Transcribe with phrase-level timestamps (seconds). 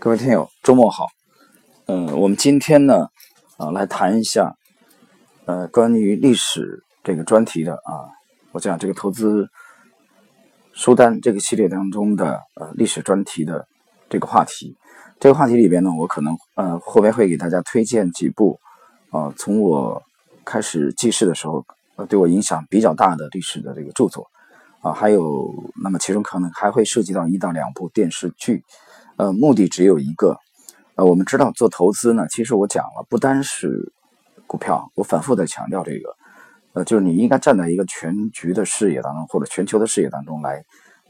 [0.00, 1.08] 各位听友，周末好。
[1.86, 3.08] 嗯，我们今天呢，
[3.56, 4.54] 啊，来谈一下，
[5.44, 8.06] 呃，关于历史这个专题的啊，
[8.52, 9.48] 我讲这个投资
[10.72, 13.66] 书单这个系列当中的呃历史专题的
[14.08, 14.76] 这个话题。
[15.18, 18.60] 这个话题里边呢，我可能呃后面会给大家推荐几部
[19.10, 20.00] 啊，从我
[20.44, 21.64] 开始记事的时候，
[21.96, 24.28] 呃，对我影响比较大的历史的这个著作
[24.80, 25.52] 啊，还有
[25.82, 28.62] 那么其中可能还会涉及到一到两部电视剧。
[29.18, 30.38] 呃，目的只有一个，
[30.94, 33.92] 呃，我们知道做投资呢，其实我讲了，不单是
[34.46, 36.14] 股票，我反复的强调这个，
[36.74, 40.64] 呃，就是你应该站在一个全局的视野当中，或者全球的视野当中来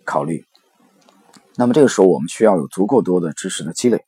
[0.07, 0.43] 考虑。
[1.55, 4.03] 那么这个时候，我们需要有足够多的知识的积累，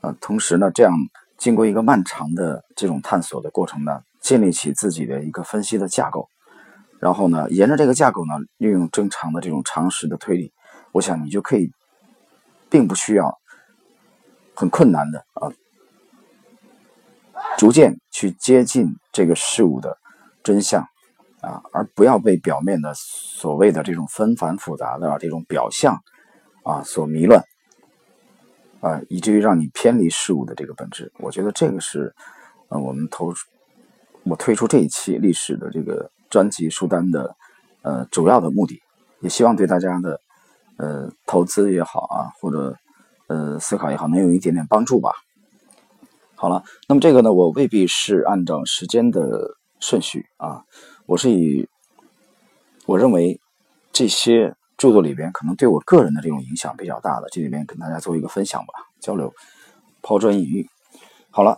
[0.00, 0.94] 呃，同时呢，这样
[1.36, 6.26] 经过一个漫长的这种探索的过程呢，建立起自己的一个分析的架构，
[6.98, 10.50] 然后呢，沿着这个架构呢，运用正常的这种常识的推理，
[10.92, 11.70] 我想你就可以。
[12.70, 13.38] 并不需要
[14.54, 15.52] 很困难的啊，
[17.56, 19.98] 逐渐去接近这个事物的
[20.42, 20.82] 真相
[21.40, 25.98] 啊，而不要被表面的所谓的这种纷繁复杂的这种表象
[26.62, 27.42] 啊所迷乱
[28.80, 31.12] 啊，以至于让你偏离事物的这个本质。
[31.18, 32.14] 我觉得这个是
[32.68, 33.32] 呃我们投
[34.24, 37.36] 我推出这一期历史的这个专辑书单的
[37.82, 38.82] 呃主要的目的，
[39.20, 40.20] 也希望对大家的。
[40.76, 42.76] 呃，投资也好啊，或者
[43.28, 45.12] 呃思考也好，能有一点点帮助吧。
[46.34, 50.64] 好了，那么这个呢，我未必是按照时间的顺序啊，
[51.06, 51.68] 我是以
[52.86, 53.40] 我认为
[53.92, 59.32] 这些著作里边可能对我个人的这种影响比较大的，这里面跟大家做一个分享吧，交流，
[60.02, 60.68] 抛砖引玉。
[61.30, 61.56] 好了，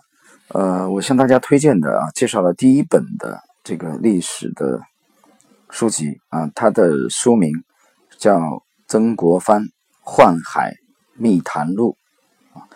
[0.49, 4.81] 呃，我向大家推荐的啊，介绍了第一本的这个历史的
[5.71, 7.51] 书籍啊，它的书名
[8.19, 8.66] 叫。
[8.89, 9.63] 曾国藩
[10.05, 10.77] 《宦海
[11.15, 11.97] 密谈录》
[12.59, 12.69] 啊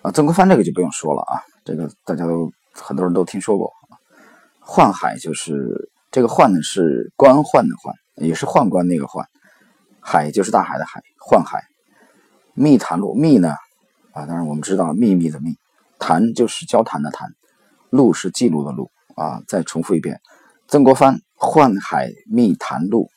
[0.00, 3.70] 啊，曾国藩这个就不用说了啊，这个大家都很多人都听说过。
[4.64, 9.26] 宦海就是这个宦呢是官宦的宦，也是宦官那个宦，
[10.00, 11.62] 海就是大海的海，宦海
[12.54, 13.54] 密谈录密呢
[14.12, 15.58] 啊，当然我们知道秘密的密，
[15.98, 17.28] 谈就是交谈的谈，
[17.90, 19.42] 录是记录的录啊。
[19.46, 20.22] 再重复一遍，
[20.68, 23.10] 曾国藩《宦海密谈录》。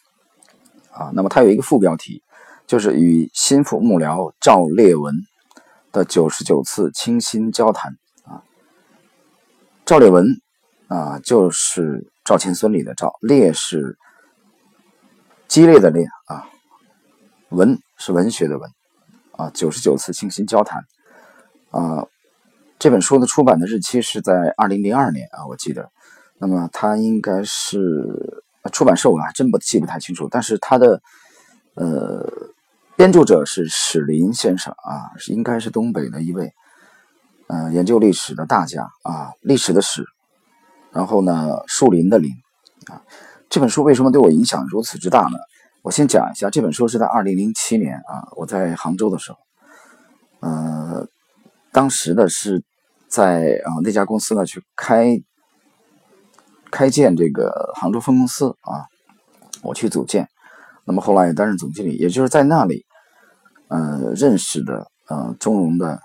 [0.96, 2.24] 啊，那么它有一个副标题，
[2.66, 5.14] 就是与心腹幕僚赵烈文
[5.92, 8.42] 的九十九次倾心交谈啊。
[9.86, 10.26] 赵烈文
[10.88, 13.98] 啊，就是赵钱孙李的赵，烈是
[15.50, 16.48] 激烈的烈啊，
[17.50, 18.72] 文是文学的文
[19.34, 19.50] 啊。
[19.50, 20.86] 九十九次倾心交谈
[21.72, 22.08] 啊，
[22.80, 25.92] 这本书的出版的日期是在二零零二年啊，我记得。
[26.38, 28.45] 那么它应该是。
[28.72, 31.02] 出版社我还真不记不太清楚，但是他的
[31.76, 32.28] 呃
[32.96, 36.52] 编著者是史林先生啊，应该是东北的一位
[37.48, 40.04] 呃研究历史的大家啊，历史的史，
[40.92, 42.32] 然后呢树林的林
[42.88, 43.02] 啊，
[43.50, 45.38] 这本书为什么对我影响如此之大呢？
[45.82, 49.38] 我先讲一下，这本书是在二零零七年啊，我在杭州的时候，
[50.40, 51.08] 呃，
[51.72, 52.64] 当时的是
[53.08, 55.22] 在啊那家公司呢去开。
[56.72, 58.84] 开建这个杭州分公司啊，
[59.62, 60.28] 我去组建，
[60.86, 62.86] 那么后来也担任总经理，也就是在那里，
[63.70, 66.00] 呃，认识的呃中融的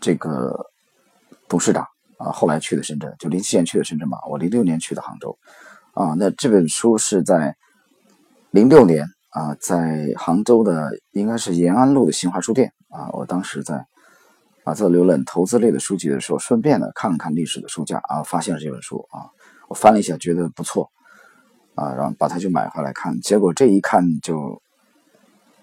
[0.00, 0.66] 这个
[1.48, 1.86] 董事长
[2.18, 5.38] 啊，后来去的深圳，就零七年去的深圳嘛，我零六年去的杭州，
[5.94, 7.56] 啊，那这本书是在
[8.50, 13.86] 零六年啊，在杭州的应该是延安路的新华书店啊，我当时在
[14.64, 19.30] 啊在浏览投资类的书籍的时候，顺便呢看了看历史的书架啊，发现了这本书啊。
[19.70, 20.90] 我翻了一下，觉得不错，
[21.76, 24.60] 啊，然后把它就买回来看，结果这一看就，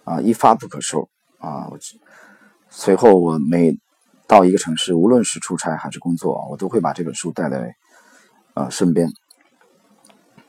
[0.06, 1.10] 啊，一发不可收，
[1.40, 1.68] 啊，
[2.70, 3.78] 随后我每
[4.26, 7.76] 到一个城市，无论是出差还是工作，我都会把这本书带在，
[8.54, 9.12] 呃，身边。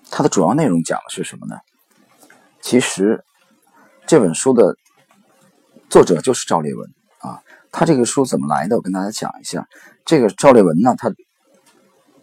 [0.08, 1.56] 它的主要内容讲的是什么呢？
[2.60, 3.24] 其实
[4.06, 4.76] 这本书的
[5.91, 7.42] 作者就是赵烈文啊，
[7.72, 8.77] 他这个书怎么来的？
[8.77, 9.66] 我跟大家讲一下。
[10.04, 11.12] 这个赵烈文呢，他。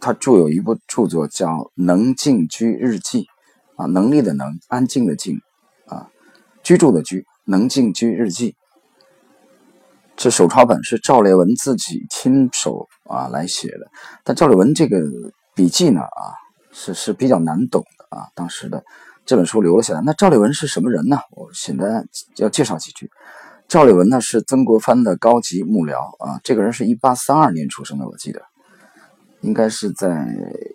[0.06, 3.24] 他著有一部著作叫《能静居日记》，
[3.76, 5.40] 啊，能力的能，安静的静，
[5.88, 6.12] 啊，
[6.62, 8.52] 居住的居，《能静居日记》。
[10.16, 13.90] 这手抄本是赵烈文自己亲手啊来写的，
[14.24, 15.02] 但赵烈文这个
[15.56, 16.38] 笔记呢，啊，
[16.72, 18.28] 是是比较难懂的啊。
[18.36, 18.86] 当时的
[19.26, 20.02] 这本书留了下来。
[20.06, 21.18] 那赵烈文是什么人呢？
[21.32, 23.10] 我简单要介绍几句。
[23.68, 28.44] 赵烈文呢是曾国藩的高级幕僚啊，这个人是一八三二年出生的，我记得。
[29.42, 30.26] 应该是在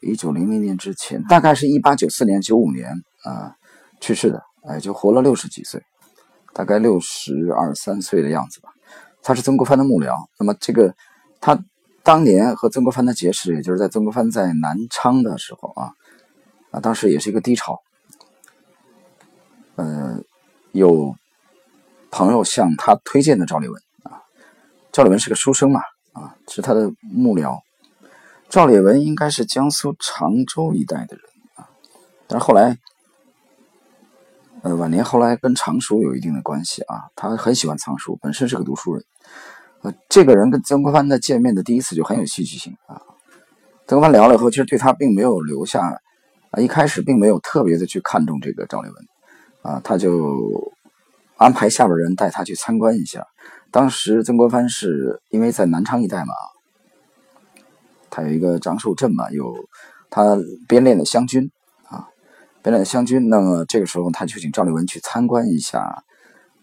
[0.02, 2.92] 一九零零年之前，大概是一八九四年、九五年
[3.24, 3.54] 啊
[4.00, 5.82] 去世的，哎，就活了六十几岁，
[6.52, 8.70] 大概六十二三岁的样子吧。
[9.22, 10.14] 他是曾国藩的幕僚。
[10.38, 10.94] 那么这个
[11.40, 11.62] 他
[12.02, 15.92] 当年和曾国藩的结识，也就是在曾国藩在南昌的时候啊，
[16.70, 17.78] 啊，当时也是一个低潮。
[19.76, 20.22] 呃，
[20.72, 21.14] 有
[22.10, 24.22] 朋友向他推荐的赵立文啊，
[24.92, 25.80] 赵立文是个书生嘛，
[26.12, 27.58] 啊，是他的幕僚。
[28.50, 31.24] 赵烈文应该是江苏常州一带的人
[31.54, 31.70] 啊，
[32.26, 32.76] 但是后来，
[34.62, 39.04] 呃，晚年后来跟藏书有一定的关系啊，他很喜欢藏书，本身是个读书人。
[39.82, 43.00] 呃，这个人跟曾国藩的见面的第一次就很有戏剧性啊。
[43.86, 46.00] 曾国藩聊了以后，其实对他并没有留下
[46.50, 49.06] 啊，一开始并没有特别的去看重这个赵烈文。
[49.62, 50.72] 啊，他就
[51.36, 53.24] 安排下边人带他去参观一下。
[53.70, 56.34] 当时曾国藩是因为在南昌一带嘛，
[58.10, 59.54] 他有一个长寿镇嘛，有
[60.10, 60.36] 他
[60.66, 61.50] 编练的湘军
[61.88, 62.08] 啊，
[62.62, 63.28] 编练的湘军。
[63.28, 66.02] 那么这个时候，他就请赵立文去参观一下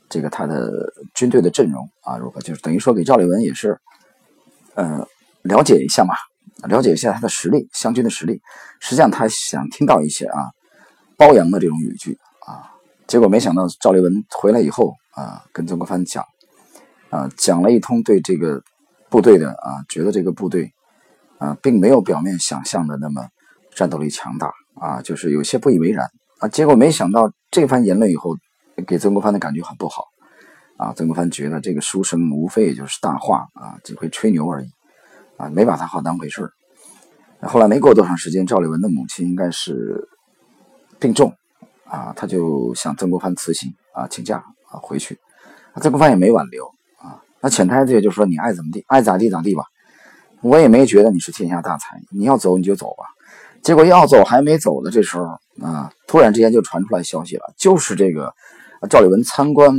[0.10, 2.42] 这个他的军队的阵容啊，如何？
[2.42, 3.80] 就是等于说给赵立文也是
[4.76, 5.08] 呃
[5.44, 6.14] 了解一下嘛，
[6.68, 8.42] 了解一下他的实力，湘军的实力。
[8.80, 10.52] 实际上他想听到一些啊
[11.18, 12.72] 褒扬的这种语句啊。
[13.08, 16.24] 结果没想到赵立文回来以后啊，跟曾国藩讲，
[17.10, 18.62] 啊讲了一通对这个
[19.10, 20.70] 部队的啊，觉得这个部队
[21.38, 23.28] 啊，并没有表面想象的那么
[23.75, 26.07] 战斗力强大啊，就是有些不以为然
[26.39, 26.48] 啊。
[26.48, 28.36] 结果没想到这番言论以后，
[28.86, 30.06] 给曾国藩的感觉很不好
[30.78, 30.94] 啊。
[30.94, 34.68] 曾国藩觉得这个书生无非也就是大话啊，只会吹牛而已
[35.38, 36.50] 啊，没把他话当回事
[37.42, 40.07] 后来没过多长时间，赵立文的母亲应该是
[41.00, 41.34] 病重。
[41.89, 45.18] 啊，他就向曾国藩辞行啊，请假啊回去。
[45.81, 46.66] 曾国藩也没挽留
[46.98, 49.63] 啊，那潜台词也就是说，你爱怎么地，爱咋地咋地吧。
[50.42, 53.06] 我也没觉得你是天下大才，你要走你就走吧。
[53.63, 55.25] 结果要走还没走的这时候
[55.62, 58.34] 啊，突然之间就传出来消息了，就是这个
[58.89, 59.74] 赵立文参观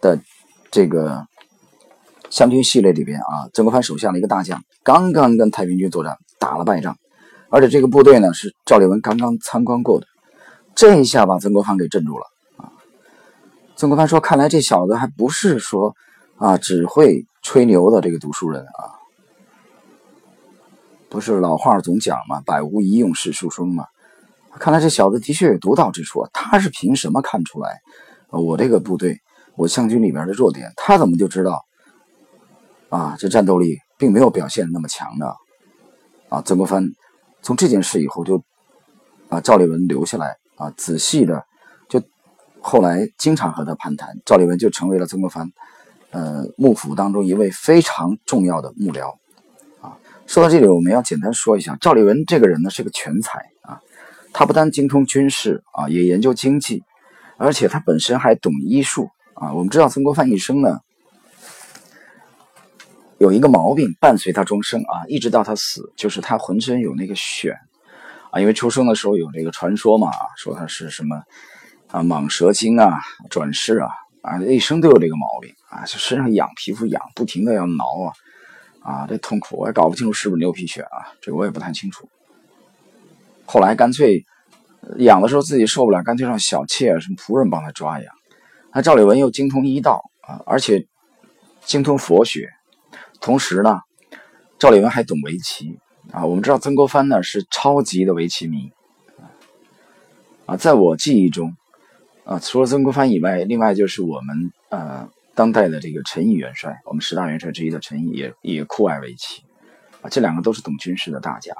[0.00, 0.18] 的
[0.70, 1.24] 这个
[2.28, 6.96] 湘军系列里边啊，曾国藩手下的一个大将刚刚跟太平军作战打了败仗，
[7.50, 10.06] 而且这个部队呢是赵立文刚刚参观过的。
[10.74, 12.24] 这一下把曾国藩给镇住了
[12.56, 12.72] 啊！
[13.76, 15.94] 曾国藩说：“看来这小子还不是说
[16.36, 18.96] 啊只会吹牛的这个读书人啊，
[21.12, 23.84] 不是老话总讲嘛，百无一用是书生嘛。
[24.58, 26.26] 看来这小子的确有独到之处。
[26.32, 27.82] 他是凭什么看出来
[28.30, 29.20] 我这个部队，
[29.54, 30.72] 我湘军里边的弱点？
[30.74, 31.62] 他怎么就知道
[32.88, 33.14] 啊？
[33.18, 35.26] 这战斗力并没有表现那么强呢？
[36.30, 36.40] 啊！
[36.46, 36.88] 曾国藩
[37.42, 38.42] 从这件事以后就
[39.28, 41.44] 把赵立文留下来。”啊，仔细的，
[41.90, 42.02] 就
[42.62, 45.46] 后来经常和他攀谈，赵立文就成为了曾国藩，
[46.10, 49.12] 呃，幕府当中一位非常重要的幕僚。
[49.82, 53.80] 啊，说到这里，我们要简单说一下，赵立文这个人呢是个全才啊，
[54.32, 56.82] 他不但精通军事啊，也研究经济，
[57.36, 59.52] 而且他本身还懂医术啊。
[59.52, 60.78] 我们知道曾国藩一生呢
[63.18, 67.54] 有一个毛病伴随他终生啊，一直到他死，就是他浑身有那个癣。
[68.30, 71.16] 啊，因为出生的时候有这个传说嘛，说他是什么
[71.88, 73.90] 啊，蟒蛇精啊，转世啊，
[74.22, 78.08] 啊，一生都有这个毛病啊，就身上痒，皮肤痒，不停的要挠啊，
[78.82, 82.08] 啊，这痛苦，我也搞不清楚是不是牛皮癣啊，这个我也不太清楚。
[83.44, 84.24] 后来干脆
[84.98, 88.14] 养的时候自己受不了，干脆让小妾什么仆人帮他抓痒。
[88.72, 90.86] 那赵丽文又精通医道啊，而且
[91.64, 92.48] 精通佛学，
[93.20, 93.80] 同时呢，
[94.58, 95.78] 赵丽文还懂围棋。
[96.10, 98.72] 啊，我们知道曾国藩呢是超级的围棋迷，
[100.46, 101.54] 啊，在我记忆中，
[102.24, 109.42] 啊，除了曾国藩以外，另外就是我们呃当代的这个陈毅元帅，我们十大元帅之一的陈毅也也酷爱围棋，
[110.02, 111.54] 啊，这两个都是懂军事的大家。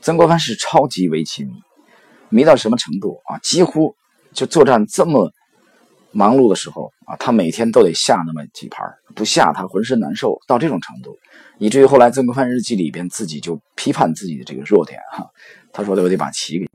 [0.00, 1.52] 曾国藩是超级围棋迷，
[2.30, 3.38] 迷到什么程度啊？
[3.38, 3.94] 几乎
[4.32, 5.30] 就作战这么
[6.12, 11.18] 忙碌的时候啊，他每天都得下那么几盘，不下他浑身难受到这种程度。
[11.58, 15.28] 以至于后来曾国藩日记里边自己就批判自己的这个弱点哈，
[15.72, 16.68] 他说我得把棋给，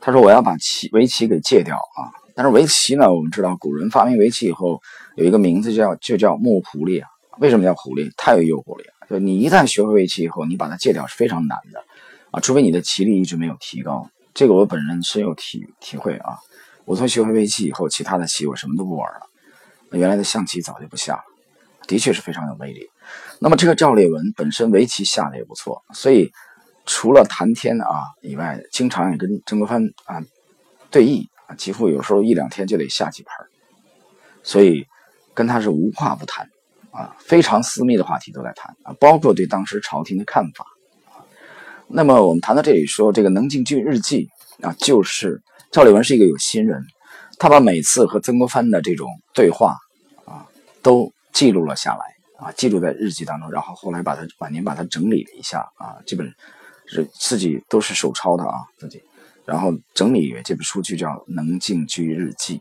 [0.00, 2.08] 他说我要把棋围棋给戒掉啊。
[2.38, 4.80] 但是围棋呢，我们知道古人发明围棋以后
[5.16, 7.08] 有一个名字叫就叫木狐狸啊。
[7.40, 8.12] 为什么叫狐狸？
[8.16, 8.92] 太有诱惑力了。
[9.10, 11.82] 就你一旦学会围棋以后，你把它戒掉是非常难的
[12.30, 14.08] 啊，除非你的棋力一直没有提高。
[14.34, 16.38] 这个我本人深有体体会啊。
[16.84, 19.26] 我从学会围棋以后，其他的棋我什么都不玩了，
[19.98, 21.24] 原来的象棋早就不下了，
[21.88, 22.88] 的确是非常有魅力。
[23.40, 26.30] 那么这个赵烈文本身围棋下的也不错，所以
[26.86, 30.22] 除了谈天啊以外，经常也跟曾国藩啊
[30.88, 31.26] 对弈，
[31.56, 33.46] 几乎有时候一两天就得下几盘，
[34.42, 34.86] 所以
[35.34, 36.48] 跟他是无话不谈
[36.90, 40.66] 啊，非常私密的话题都在谈啊，包括对当时朝廷的看法。
[41.86, 44.28] 那么我们谈到这里说这个《能进军日记》
[44.66, 46.84] 啊，就是赵立文是一个有心人，
[47.38, 49.76] 他把每次和曾国藩的这种对话
[50.24, 50.46] 啊
[50.82, 52.04] 都记录了下来。
[52.38, 56.32] 啊，记录在日记当中，然后后来把它晚年把它整理了一下啊，基本
[56.86, 59.02] 是自己都是手抄的啊，自己，
[59.48, 62.60] 然后整理这本书就叫《能静居日记》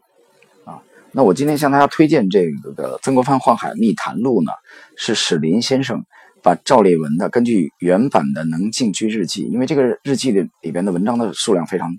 [0.71, 0.81] 啊。
[1.11, 4.53] 那我今天向大家推荐这个《曾国藩宦海密谈录》呢，
[4.95, 6.05] 是史林先生
[6.41, 11.93] 把赵烈文的根据原版的《能静居日记》，因为这个日记的里边的文章的数量非常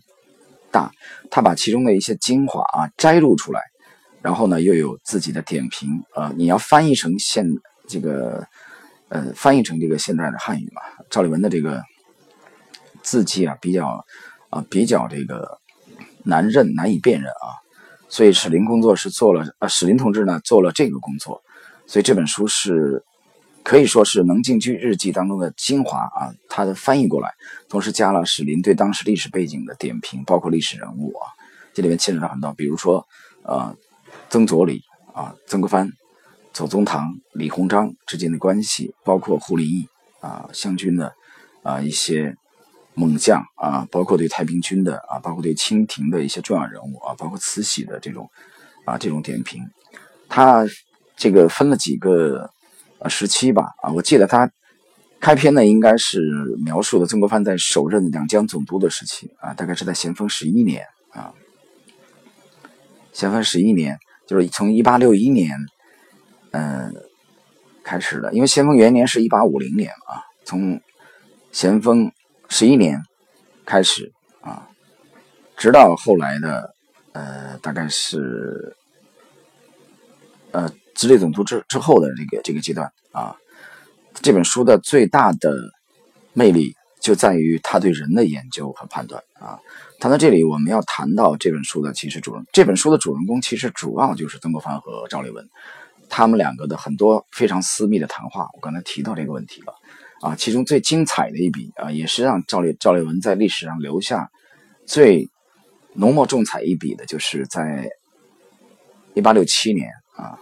[0.71, 0.91] 大，
[1.31, 3.61] 他把其中的一些精华啊摘录出来。
[4.21, 6.33] 然后呢，又有自己的点评啊！
[6.37, 7.47] 你要翻译成现
[7.87, 8.45] 这个，
[9.11, 10.83] 呃，翻译成这个现代的汉语嘛？
[11.09, 11.81] 赵立文的这个
[13.01, 14.05] 字迹啊，比较
[14.51, 15.59] 啊，比较这个
[16.25, 17.59] 难认、难以辨认啊。
[18.09, 21.43] 所以史林工作室做了啊，史林同志呢做了这个工作，
[21.87, 23.05] 所以这本书是
[23.63, 26.33] 可以说是《能进居日记》当中的精华啊。
[26.49, 27.33] 他的翻译过来，
[27.69, 31.33] 同时加了史林对当时历史背景的点评，包括历史人物啊，
[31.75, 33.07] 这里面牵扯到很多，比如说
[33.43, 33.77] 呃。
[34.31, 34.83] 曾左李
[35.15, 35.91] 啊，曾国藩、
[36.53, 39.89] 左宗棠、李鸿章之间的关系，包括胡林翼
[40.21, 41.15] 啊，湘军的
[41.63, 42.37] 啊一些
[42.99, 48.29] 猛将啊，包括对太平军的啊，包括对清廷的一些重要人物啊，包括慈禧的这种
[48.85, 49.63] 啊这种点评。
[50.29, 50.67] 他
[51.17, 52.51] 这个分了几个
[52.99, 54.51] 呃时期吧啊，我记得他
[55.21, 56.21] 开篇呢应该是
[56.65, 61.33] 描述的曾国藩在首任两江总督的时期啊，大概是在咸丰十一年啊，
[63.13, 63.97] 咸丰十一年。
[64.29, 65.57] 就是从一八六一年，
[66.51, 66.93] 嗯，
[67.83, 70.83] 开始的，因为咸丰元年是一八五零年啊，从
[71.51, 72.13] 咸丰
[72.49, 73.03] 十一年
[73.65, 74.69] 开始啊，
[75.57, 76.75] 直到后来的
[77.13, 78.77] 呃，大概是
[80.51, 83.37] 呃，直隶总督之之后的这个这个阶段啊，
[84.15, 85.55] 这本书的最大的
[86.33, 89.59] 魅力就在于他对人的研究和判断啊。
[90.01, 95.49] 谈到这里，我们要谈到这本书的其实主人，这本书的主人公其实主要就是曾国藩和赵烈文，
[96.09, 98.49] 他们两个的很多非常私密的谈话。
[98.55, 99.75] 我刚才提到这个问题了，
[100.21, 104.31] 啊，其中最精彩的一笔啊，也是让赵烈赵烈文在历史上留下
[104.87, 105.29] 最
[105.95, 107.91] 浓墨重彩一笔的，就是在
[109.15, 110.39] 一八六七年啊，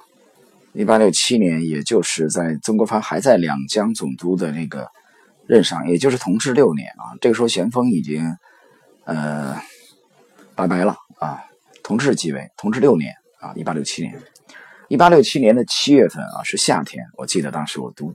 [0.73, 4.89] 一八六七年，也就是在曾国藩还在两江总督的那个
[5.47, 8.37] 任上，也就是同治六年啊，这个时候咸丰已经。
[9.09, 9.57] 呃，
[10.57, 11.39] 拜拜了啊！
[11.85, 14.21] 同治继位，同治六年啊，一八六七年，
[14.89, 17.05] 一八六七年的七月份啊，是夏天。
[17.17, 18.13] 我记得当时我读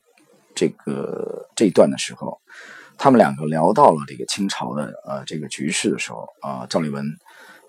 [0.56, 2.40] 这个这一段的时候，
[2.98, 7.06] 他们两个聊到了这个清朝的呃这个局势的时候啊，赵立文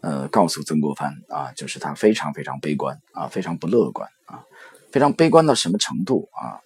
[0.01, 4.45] 呃告诉曾国藩啊，就是他非常非常悲观啊，非常不乐观啊，
[4.91, 6.61] 非常悲观到什么程度啊？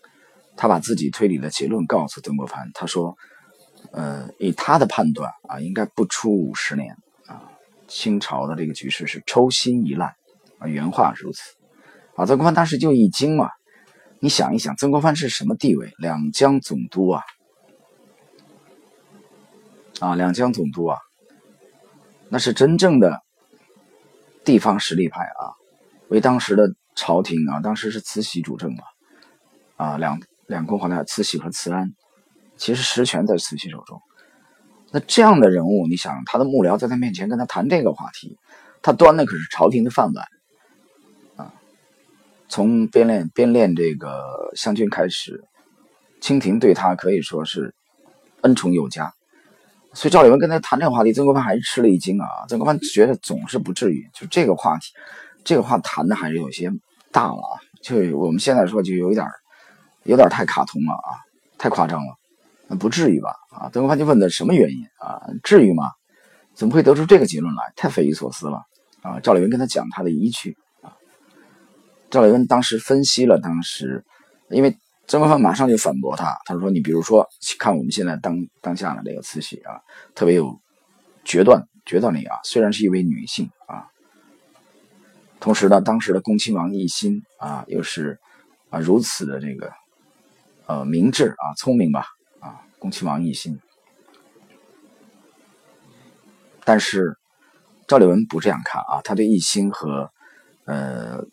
[0.56, 3.16] 他把自己推理的结论告诉曾国藩，他说。
[3.92, 6.96] 呃，以他的判断啊，应该不出五十年
[7.26, 7.40] 啊，
[7.86, 10.12] 清朝的这个局势是抽薪一烂
[10.58, 11.40] 啊，原话如此。
[12.16, 13.48] 啊，曾国藩当时就一惊嘛，
[14.18, 15.92] 你想一想，曾国藩是什么地位？
[15.98, 17.22] 两江总督啊，
[20.00, 20.98] 啊，两江总督啊，
[22.30, 23.22] 那是真正的
[24.42, 25.52] 地方实力派啊，
[26.08, 28.82] 为当时的朝廷啊，当时是慈禧主政嘛，
[29.76, 31.92] 啊，两两宫皇太慈禧和慈安。
[32.56, 34.00] 其实实权在慈禧手中，
[34.92, 38.38] 那这样的人物，你想他的幕僚在他面前跟他谈这个话题，
[38.80, 40.24] 他端的可是朝廷的饭碗。
[42.48, 45.44] 从编练编练这个湘军开始，
[46.20, 47.74] 清廷对他可以说是
[48.42, 49.12] 恩宠有加，
[49.92, 52.26] 所以赵丽文跟他谈这个话题，曾国藩还是吃了一惊啊。
[52.48, 54.92] 曾国藩觉得总是不至于，就这个话题，
[55.44, 56.70] 这个话谈的还是有些
[57.10, 59.26] 大了啊，就我们现在说就有一点
[60.04, 61.10] 有点太卡通了啊，
[61.58, 62.14] 太夸张了。
[62.68, 63.30] 那不至于吧？
[63.50, 65.22] 啊，曾国藩就问的什么原因啊？
[65.42, 65.90] 至于吗？
[66.54, 67.62] 怎么会得出这个结论来？
[67.76, 68.62] 太匪夷所思了
[69.02, 69.20] 啊！
[69.20, 70.56] 赵丽文跟他讲他的依据。
[72.10, 74.04] 赵立文当时分析了当时，
[74.50, 79.80] 因为曾国藩马上就反驳他，他说：“你比如说，看我们现在当当下的这个慈禧啊，
[80.14, 80.60] 特别有
[81.24, 83.86] 决断决断力啊，虽然是一位女性啊，
[85.38, 88.18] 同时呢，当时的恭亲王奕欣啊，又是
[88.70, 89.72] 啊如此的这个
[90.66, 92.06] 呃明智啊聪明吧
[92.40, 93.58] 啊。”恭亲王奕欣，
[96.64, 97.16] 但是
[97.88, 100.10] 赵立文不这样看啊，他对奕欣和
[100.66, 101.24] 呃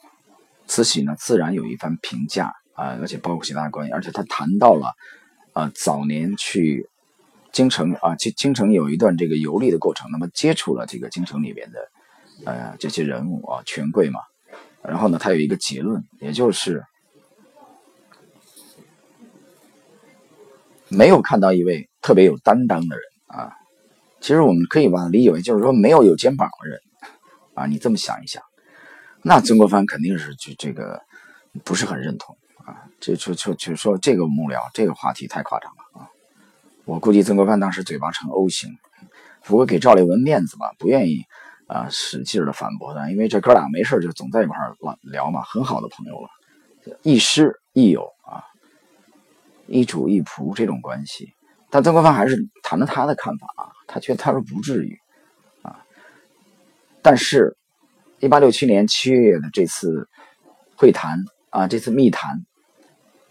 [0.67, 4.93] 慈禧呢，自然有一番评价啊，而且包括其他关系，而且他谈到了
[5.53, 6.89] 啊早年去
[7.51, 11.79] 京城啊，去京城有一段这个游历的过程，那么接触了这个京城里边的
[12.45, 14.19] 呃这些人物啊权贵嘛，
[14.81, 16.83] 然后呢，他有一个结论，也就是。
[20.89, 23.51] 没有看到一位特别有担当的人啊，
[24.21, 26.79] 其实我们可以把它理解为，就是说没有有肩膀的人
[27.55, 27.65] 啊。
[27.65, 28.43] 你这么想一想，
[29.25, 31.01] 那曾国藩肯定是就这个
[31.63, 36.09] 不是很认同啊，就就就就说这个幕僚这个话题太夸张了啊！
[36.83, 38.69] 我估计曾国藩当时嘴巴成 O 型，
[39.43, 41.23] 不过给赵立文面子吧，不愿意
[41.67, 44.57] 啊使劲的反驳他，因为这哥俩没事就总在一块
[45.01, 46.29] 聊嘛，很好的朋友了，
[47.01, 48.43] 亦师亦友啊，
[49.67, 51.33] 一主一仆这种关系。
[51.69, 54.99] 但曾国藩还是谈了他的看法啊，他觉得他说不至于
[55.61, 55.79] 啊，
[57.01, 57.55] 但是。
[58.23, 60.07] 一八六七年七月的这次
[60.77, 62.45] 会谈啊，这次密谈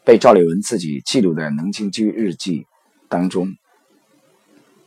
[0.04, 2.60] 被赵立文自己记录在《能京居日记》
[3.08, 3.48] 当中。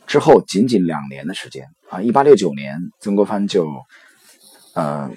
[0.06, 3.68] 之后仅仅两年的时间啊，一八六九年，曾国藩就
[4.74, 5.10] 呃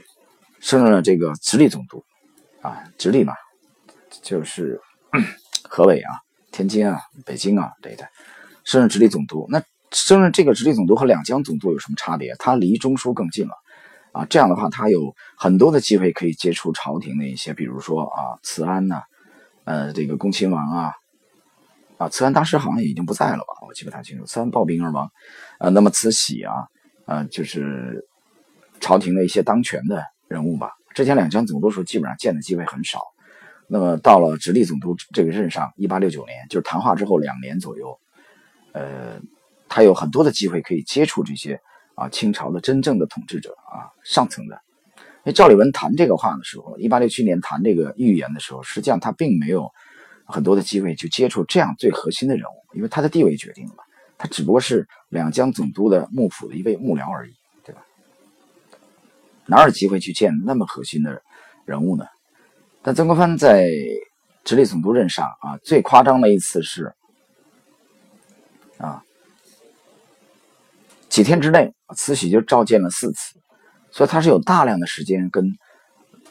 [0.60, 2.04] 升任了这个直隶总督
[2.64, 3.36] 啊，直隶嘛，
[4.24, 4.82] 就是
[5.70, 6.10] 河北啊、
[6.52, 8.10] 天津啊、北京啊这一带，
[8.64, 9.46] 升任直隶总督。
[9.52, 12.34] 那升任这个直隶总督和两江总督有什么差别？
[12.40, 13.54] 他离中枢更近了。
[14.12, 19.04] 啊，这样的话，他有很多的机会可以接触朝廷的一些，比如说啊，慈安呐，
[19.66, 20.94] 呃，这个恭亲王啊，
[21.98, 23.68] 啊，慈安当时好像已经不在了吧？
[23.68, 24.26] 我记不太清楚。
[24.26, 25.12] 慈安暴病而亡，
[25.60, 26.54] 呃，那么慈禧啊，
[27.06, 28.04] 呃，就是
[28.80, 30.72] 朝廷的一些当权的人物吧。
[30.96, 33.00] 之前两江总督时候基本上见的机会很少，
[33.68, 38.00] 那么到了直隶总督这个任上，一八六九年，就是谈话之后两年左右，
[38.74, 39.22] 呃，
[39.70, 41.62] 他有很多的机会可以接触这些。
[42.00, 44.58] 啊，清朝的真正的统治者啊，上层的。
[45.22, 49.70] 那赵立文谈这个话的时候，一八六七年谈这个预言的时候，实际上他并没有
[50.26, 53.84] 很多的机会去接触这样最核心的人物，因为他的地位决定了，
[54.18, 57.34] 他只不过是两江总督的幕府的一位幕僚而已，
[57.66, 57.82] 对吧？
[59.46, 61.22] 哪有机会去见那么核心的
[61.66, 62.06] 人物呢？
[62.82, 63.70] 但曾国藩在
[64.46, 66.94] 直隶总督任上啊，最夸张的一次是
[68.78, 69.04] 啊。
[71.10, 73.40] 几天之内，慈禧就召见了四次，
[73.92, 75.58] 所以他是有大量的时间跟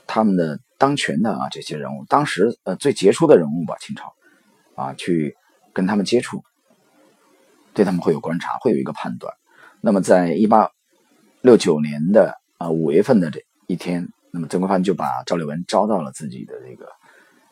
[0.07, 4.15] 他们的当权的啊这些人物，当时呃最杰出的人物吧，清朝
[4.77, 5.37] 啊去
[5.73, 6.45] 跟他们接触，
[7.75, 9.35] 对他们会有观察，会有一个判断。
[9.81, 10.71] 那么在一八
[11.41, 16.89] 六九年的啊五月份的这一天，那么曾国藩就把赵立文招到了自己的这个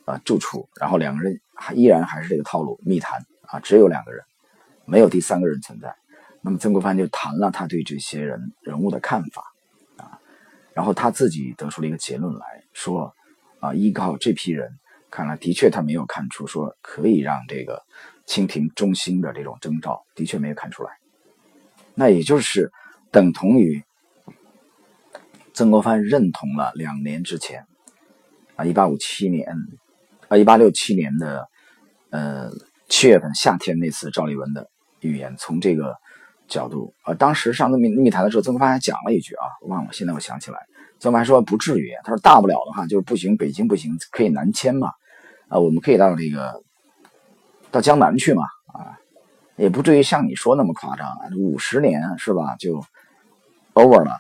[0.05, 4.22] 啊住处，然后两个人还依然还是这个套路密谈啊，只有两个人，
[4.85, 5.94] 没有第三个人存在。
[6.46, 9.42] 那么曾国藩就谈了他对这些人人物的看法，
[9.96, 10.20] 啊，
[10.72, 13.12] 然后他自己得出了一个结论来说，
[13.59, 14.70] 啊，依靠这批人，
[15.11, 17.82] 看来的确他没有看出说可以让这个
[18.26, 20.90] 清廷中兴的这种征兆，的确没有看出来。
[21.96, 22.70] 那也就是
[23.11, 23.82] 等同于
[25.52, 27.66] 曾国藩认同了两年之前，
[28.54, 29.52] 啊，一八五七年，
[30.28, 31.48] 啊，一八六七年的，
[32.11, 32.52] 呃，
[32.88, 35.96] 七月份夏天那次赵立文的预言，从这个。
[36.48, 40.59] 角度啊，当时上次密密谈的时候，曾国藩还讲了一句啊，忘了，现在我想起来，
[40.98, 44.92] 曾国藩说不至于，他说大不了的话就是不行，北京不行，可以南迁嘛，
[45.48, 46.62] 啊，我们可以到这个
[47.70, 48.98] 到江南去嘛，啊，
[49.56, 52.85] 也不至于像你说那么夸张，五十年是吧，就
[53.74, 54.12] over 了，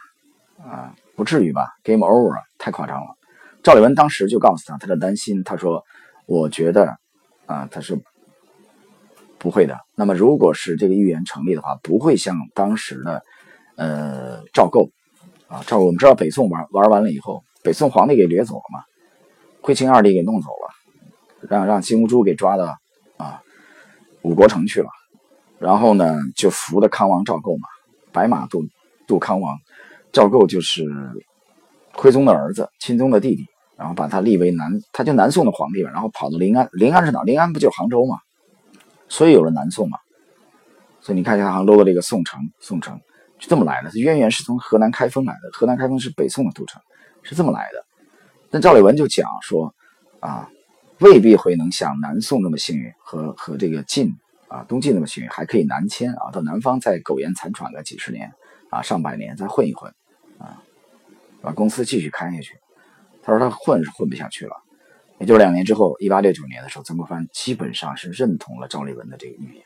[0.64, 3.14] 啊，不至于吧，game over 太夸张了。
[3.62, 5.84] 赵立文当时就告诉他他的担心，他说，
[6.26, 6.96] 我觉得
[7.46, 7.96] 啊，他说。
[9.46, 9.78] 不会的。
[9.94, 13.22] 那么，如果是这个预言成立的话，不会像当时的，
[13.76, 14.90] 呃，赵构
[15.46, 18.82] 啊，赵构我们知道北宋玩玩完了以后，北宋皇帝给掠走了嘛，
[19.60, 22.76] 徽钦二帝给弄走了，让让金兀术给抓到
[23.18, 23.40] 啊
[24.22, 24.88] 五国城去了，
[25.60, 27.68] 然后呢就扶的康王赵构嘛，
[28.10, 28.64] 白马渡
[29.06, 29.56] 渡康王，
[30.10, 30.84] 赵构就是
[31.92, 33.44] 徽宗的儿子，钦宗的弟弟，
[33.76, 37.22] 然后把他立为南，他就南宋的皇帝了，然后跑到临安，临安是哪？
[37.22, 38.18] 临安不就杭州嘛？
[39.08, 39.98] 所以有了南宋嘛，
[41.00, 43.00] 所以你看一下杭州的这个宋城，宋城
[43.38, 46.80] 就这么来的，渊源是从河南开封来的，河南开封是北宋的都城，
[47.22, 47.84] 是这么来的。
[48.50, 49.74] 但赵立文就讲说，
[50.20, 50.50] 啊，
[51.00, 54.14] 未必会能像南宋那么幸运，和和这个晋
[54.48, 58.32] 啊东晋那么幸运，还可以南迁啊，到南方再苟延残喘个几十年
[58.70, 59.92] 啊上百年再混一混
[60.38, 60.62] 啊，
[61.42, 62.54] 把公司继续开下去。
[63.22, 64.56] 他说他混是混不下去了。
[65.18, 69.64] 也就是两年之后，一八六九年的时候，曾国藩基本上是认同了赵立文的这个预言。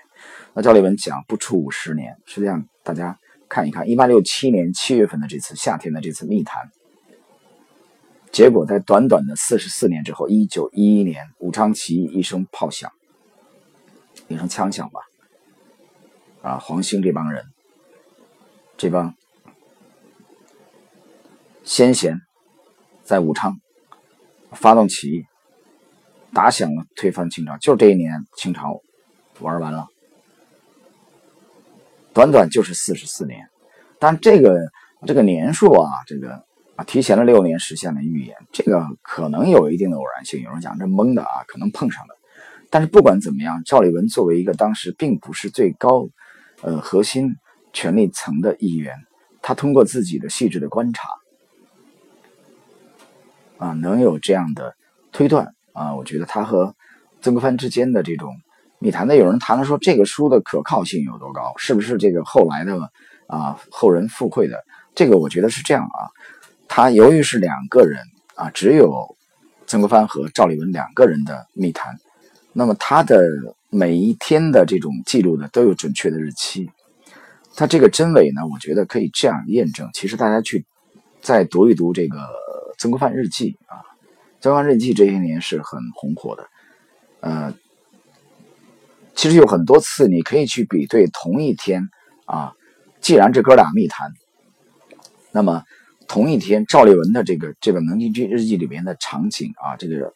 [0.54, 6.70] 那赵立文讲不出五十年，实际上大家看一看，一八六七年七月份的这次夏天的这次密谈，
[8.30, 12.92] 结果在短短的四十四年之后，一九一一年武昌起义一声炮响，
[14.28, 15.00] 一声枪响吧，
[16.42, 17.44] 啊，黄兴这帮人，
[18.76, 19.14] 这帮
[21.64, 22.20] 先贤
[23.02, 23.60] 在武昌
[24.52, 25.26] 发动起义。
[26.32, 28.80] 打响了推翻清朝，就这一年，清朝
[29.40, 29.88] 玩完了，
[32.12, 33.48] 短短就是四十四年。
[33.98, 34.58] 但这个
[35.06, 36.44] 这个年数啊，这个
[36.76, 40.40] 啊，提前了六年实现了预言，这个可能有一定的偶然性。
[40.42, 42.16] 有人讲这蒙的啊，可能碰上了。
[42.70, 46.08] 但是不管怎么样，赵立文作为一个当时并不是最高
[46.62, 47.34] 呃核心
[47.72, 48.94] 权力层的一员，
[49.42, 51.08] 他通过自己的细致的观察
[53.58, 54.76] 啊，能有这样的
[55.10, 56.74] 推断啊，我觉得他和
[57.20, 58.34] 曾国藩之间的这种
[58.78, 62.76] 密谈，那有人谈了说这个书的可靠性有多高，是不是这个后来的
[63.26, 64.62] 啊后人附会的？
[64.94, 66.10] 这个我觉得是这样啊。
[66.66, 67.98] 他由于是两个人
[68.34, 69.16] 啊，只有
[69.66, 71.96] 曾国藩和赵立文两个人的密谈，
[72.52, 73.22] 那么他的
[73.68, 76.70] 每一天的这种记录呢，都有准确的日期。
[77.56, 79.90] 他这个真伪呢，我觉得可以这样验证。
[79.92, 80.64] 其实大家去
[81.20, 82.18] 再读一读这个
[82.78, 83.82] 曾国藩日记啊，
[84.40, 86.48] 曾国藩日记这些年是很红火的。
[87.20, 87.54] 呃，
[89.14, 91.88] 其实有很多次你可以去比对同一天
[92.24, 92.54] 啊，
[93.00, 94.12] 既然这哥俩密谈，
[95.32, 95.64] 那么。
[96.12, 100.12] 同一天，赵丽文的这个这本《能进军日记》里面的场景啊，这个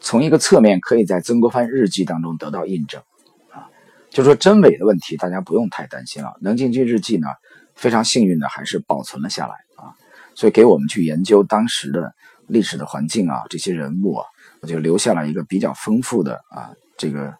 [0.00, 3.02] 从一个侧面可以在曾国藩日记当中得到印证
[3.50, 3.66] 啊。
[4.10, 6.28] 就说真伪的问题，大家不用太担心了。
[6.40, 7.26] 《能进军日记》呢，
[7.74, 9.90] 非常幸运的还是保存了下来啊，
[10.36, 12.14] 所以给我们去研究当时的
[12.48, 14.26] 历史的环境啊，这些人物啊，
[14.60, 17.34] 我就留下了一个比较丰富的啊这个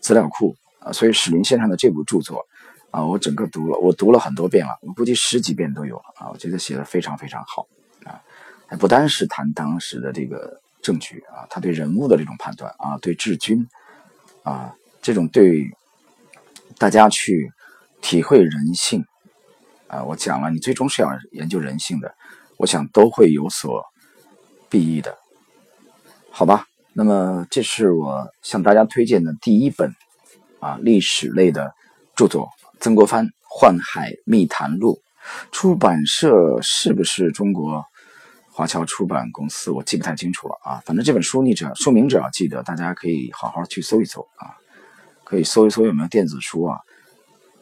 [0.00, 0.92] 资料库啊。
[0.92, 2.46] 所以史林先生的这部著作。
[2.92, 6.28] 啊，我整个读了，我读了很多遍了，我估计十几遍都有了啊！
[6.30, 7.66] 我觉得写的非常非常好
[8.04, 8.20] 啊，
[8.78, 13.66] 不单是谈当时的这个证据啊，他对人物的这种判断啊，对治军
[14.42, 15.70] 啊，这种对
[16.76, 17.50] 大家去
[18.02, 19.02] 体会人性
[19.86, 22.14] 啊，我讲了，你最终是要研究人性的，
[22.58, 23.82] 我想都会有所
[24.72, 25.18] 裨益的，
[26.30, 26.66] 好吧？
[26.94, 29.94] 那么这是我向大家推荐的第一本
[30.60, 31.74] 啊历史类的
[32.16, 32.48] 著作。
[32.80, 34.94] 曾国藩《宦海密谈录》，
[35.52, 37.84] 出版社是不是中国
[38.50, 39.70] 华侨出版公司？
[39.70, 40.82] 我记不太清楚了啊。
[40.86, 44.56] 反正这本书你只要书名只要记得，大家可以好好去搜一搜啊，
[45.22, 46.78] 可以搜一搜有没有电子书啊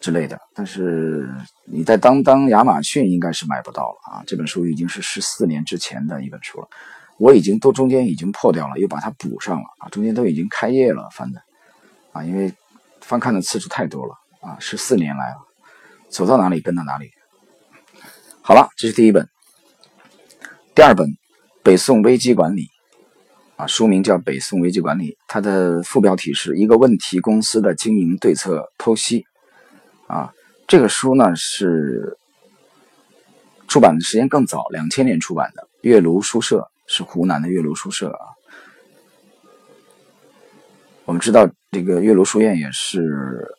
[0.01, 0.40] 之类的。
[0.55, 1.29] 但是
[1.64, 4.25] 你在当当、亚马逊应该是买不到了啊。
[4.27, 6.68] 这本书已经是十四年之前的一本书了，
[7.21, 9.89] 我已经都中间已经破掉了，又把它补上了啊。
[9.91, 11.43] 中间都已经开业了，翻的
[12.13, 12.53] 啊，因为
[13.03, 14.15] 翻看的次数太多了。
[14.41, 15.37] 啊，十四年来了，
[16.09, 17.11] 走到哪里跟到哪里。
[18.41, 19.29] 好了，这是第一本。
[20.75, 21.07] 第二本
[21.63, 22.63] 《北宋危机管理》
[23.63, 29.27] 啊，书名叫《北宋危机管理》，它的副标题是一个问题公司的经营对策剖析。
[30.07, 30.33] 啊，
[30.67, 32.17] 这个书呢是
[33.69, 38.24] 出版的时间更早，两千年出版的，月庐书社是湖南的岳麓书社啊。
[41.05, 43.57] 我们知道这个岳麓书院也是。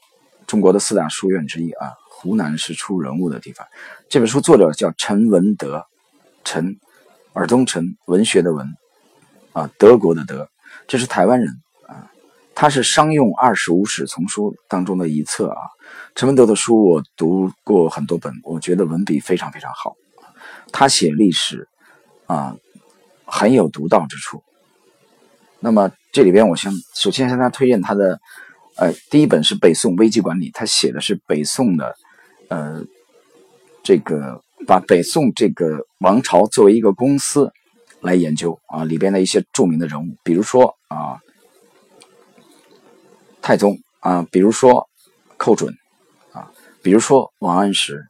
[0.47, 3.65] 中国的四大书院之一啊，湖南是出人物的地方。
[4.09, 5.85] 这本书作者叫陈文德，
[6.43, 6.75] 陈
[7.31, 8.67] 尔东陈，文学的文
[9.53, 10.49] 啊，德国的德，
[10.89, 11.47] 这是台湾人
[11.87, 12.11] 啊。
[12.53, 15.61] 他是商用二十五史丛书当中的一册啊。
[16.15, 19.95] 陈文德的书我读过很多本，我觉得文笔非常非常好。
[20.73, 21.65] 他写历史
[22.25, 22.57] 啊，
[23.31, 24.43] 很有独到之处。
[25.59, 28.19] 那么这里边，我先首先向大家推荐他的。
[28.77, 31.93] 呃，第一本是北宋危机管理，他写的是北宋的，
[32.47, 32.81] 呃，
[33.83, 37.51] 这个把北宋这个王朝作为一个公司
[37.99, 41.19] 来研究啊，里边的一些著名的人物，比如说啊，
[43.41, 44.89] 太宗啊，比如说
[45.37, 45.75] 寇准
[46.31, 46.49] 啊，
[46.81, 48.03] 比如说王安石，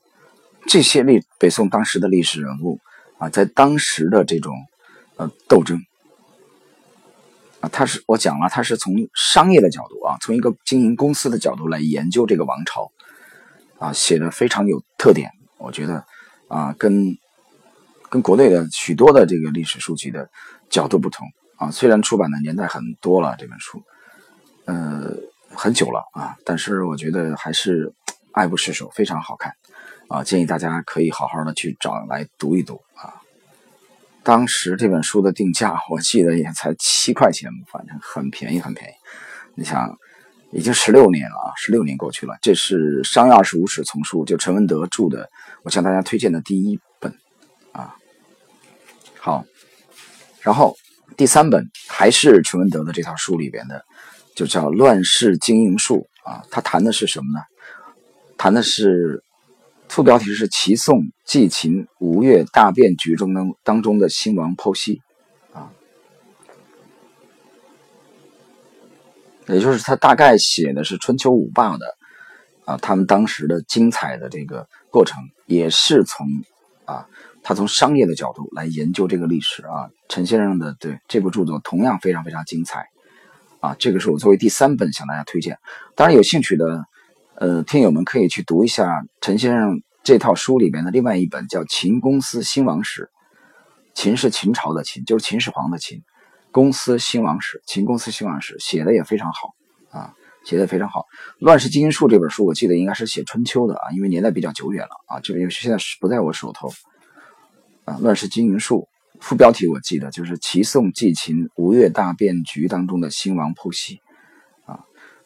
[0.68, 2.80] 这些历北宋当时的历史人物
[3.18, 4.54] 啊，在当时的这种
[5.18, 5.80] 呃斗争。
[7.60, 12.92] 啊，他是我讲了，他是从商业的角度啊，从一个经营公司的角度来研究这个王朝，
[13.78, 15.30] 啊，写的非常有特点。
[15.60, 16.04] 我觉得
[16.48, 17.16] 啊，跟
[18.10, 20.28] 跟国内的许多的这个历史书籍的
[20.72, 21.70] 角度不同啊。
[21.70, 23.84] 虽然出版的年代很多了，这本书，
[24.66, 25.14] 呃，
[25.56, 27.94] 很久了啊，但是我觉得还是
[28.32, 29.54] 爱不释手，非常好看
[30.08, 30.24] 啊。
[30.24, 33.21] 建议大家可以好好的去找来读一读啊。
[34.24, 38.94] 当时这本书的定价，我记得也才七块钱，反正很便宜，很便宜。
[39.56, 39.98] 你想，
[40.52, 42.38] 已经十六年了啊，十六年过去了。
[42.42, 45.28] 这是《商业二十五史丛书》，就陈文德著的，
[45.64, 47.12] 我向大家推荐的第一本
[47.72, 47.96] 啊。
[49.18, 49.44] 好，
[50.42, 50.76] 然后
[51.18, 53.84] 第三本还是陈文德的这套书里边的，
[54.36, 56.44] 就叫《乱世经营术》啊。
[56.52, 57.44] 他谈的是什么呢？
[58.38, 59.24] 谈的是。
[59.92, 65.02] 副标题是齐宋继秦吴越大变局中当当中的兴亡剖析，
[65.52, 65.70] 啊，
[69.50, 71.98] 也就是他大概写的是春秋五霸的
[72.64, 76.26] 啊，他们当时的精彩的这个过程，也是从
[76.86, 77.06] 啊
[77.44, 79.90] 他从商业的角度来研究这个历史啊。
[80.08, 82.88] 陈先生的对这部著作同样非常非常精彩
[83.60, 83.76] 啊。
[83.78, 85.60] 这个是我作为第三本向大家推荐。
[85.98, 86.86] 当然，有兴趣的
[87.42, 93.10] 呃听友们可以去读一下陈先生这套书里边的另外一本叫《秦公司兴亡史》。
[93.96, 96.04] 秦是秦朝的秦，就是秦始皇的秦。
[96.52, 99.56] 公司兴亡史，秦公司兴亡史写的也非常好
[99.90, 100.14] 啊，
[100.46, 101.00] 写的非常好。
[101.40, 106.72] 《乱世经营术》这本书，我记得应该是写春秋的啊，因为年代比较久远了啊，这个现在是不在我手头
[107.86, 107.96] 啊。
[108.02, 108.88] 《乱世经营术》
[109.20, 114.00] 副标题我记得就是“齐宋祭秦吴越大变局当中的兴亡剖析”，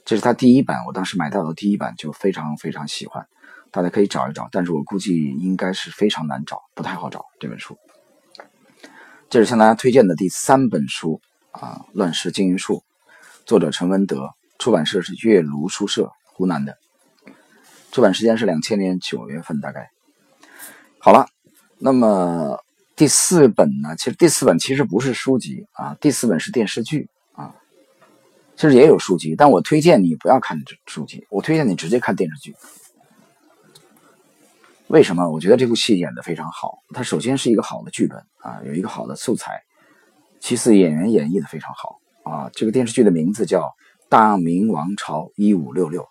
[0.06, 3.28] 这是他第一版，我当时买到的第一版就非常非常喜欢，
[3.72, 7.76] 大家可以找一找，但是我估计应该是非常难找，不太好找这本书。
[9.30, 12.84] 这是向大家推荐的第三本书啊，《乱世经营术》，
[13.48, 16.78] 作者陈文德，出版社是月庐书社，湖南的，
[17.91, 19.89] 出版时间是两千年九月份，大概。
[21.00, 21.28] 好了，
[21.80, 22.63] 那么
[22.96, 23.96] 第四本呢？
[23.98, 27.10] 其实第四本其实不是书籍啊，第四本是电视剧，
[28.56, 32.56] 其实也有书籍，但我推荐你不要看书籍，我推荐你直接看电视剧。
[34.88, 35.30] 为什么？
[35.30, 36.80] 我觉得这部戏演的非常好。
[36.94, 39.52] 它首先是一个好的剧本啊，有一个好的素材；
[40.39, 42.50] 其次，演员演绎的非常好啊。
[42.54, 43.62] 这个电视剧的名字叫
[44.10, 46.02] 《大明王朝一五六六》。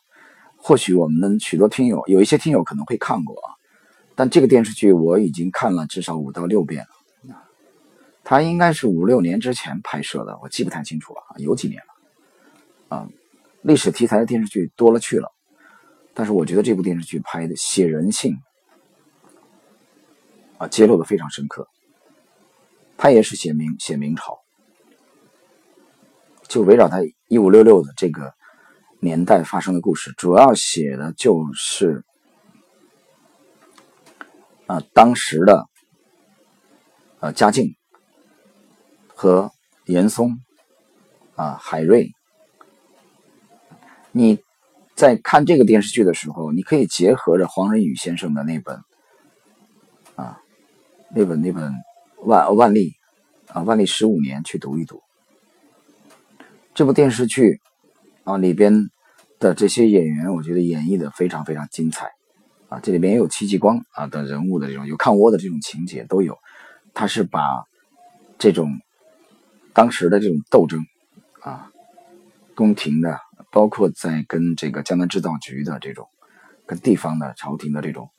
[0.57, 3.55] 或许我们许多听友有一些听友可能会看过啊，
[4.15, 7.37] 但这个电视剧我已经看了至少五到六遍了。
[8.25, 11.94] 它应该是五六年之前拍摄的，我记不太清楚了，有几年了
[12.95, 13.09] 啊。
[13.63, 15.33] 历史题材的电视剧多了去了，
[16.13, 18.37] 但是我觉得这部电视剧拍的写人性。
[20.59, 21.67] 啊，揭露的非常深刻。
[22.99, 24.39] 他也是写明写明朝，
[26.47, 28.35] 就围绕他一五六六的这个
[29.01, 32.05] 年代发生的故事，主要写的就是
[34.67, 35.67] 啊当时的
[37.21, 37.75] 呃嘉靖
[39.09, 39.51] 和
[39.87, 40.39] 严嵩
[41.35, 42.13] 啊海瑞。
[44.17, 44.39] 你
[44.95, 48.79] 在看这个电视剧的时候，你可以结合着黄仁宇先生的那本
[50.15, 50.41] 啊。
[51.13, 51.73] 那本那本
[52.23, 52.95] 万万历
[53.49, 55.03] 啊，万历十五年去读一读
[56.75, 57.61] 这部电视剧
[58.23, 58.89] 啊里边
[59.41, 62.13] 的这些演员，我觉得演绎的非常非常精彩
[62.69, 62.79] 啊。
[62.81, 66.39] 这里边也有戚继光啊的人物的这种有抗倭的这种情节都有。
[66.95, 67.65] 他是把
[68.39, 68.79] 这种
[69.73, 70.85] 当时的这种斗争
[71.41, 71.71] 啊，
[72.55, 73.21] 宫廷的，
[73.55, 76.09] 包括在跟这个江南制造局的这种
[76.67, 78.11] 跟地方的朝廷的这种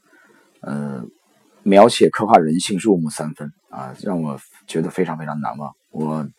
[0.62, 1.06] 呃。
[1.68, 5.76] 描写刻画人性入木三分啊，让我觉得非常非常难忘。
[5.90, 6.30] 我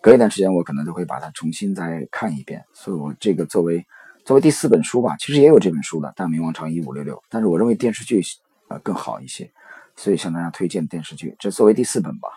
[0.00, 2.64] 隔一段时间我可能都会把它重新再看一遍。
[2.72, 3.84] 所以我这个作为
[4.24, 8.22] 作为第四本书吧，其实也有这本书的《大明王朝一五六六》，但是我认为电视剧
[8.68, 9.50] 呃更好一些，
[9.96, 11.34] 所以向大家推荐电视剧。
[11.40, 12.28] 这作为第四本吧。